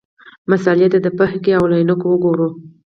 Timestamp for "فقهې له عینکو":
1.17-2.07